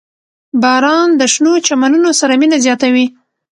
[0.61, 3.05] •باران د شنو چمنونو سره مینه زیاتوي.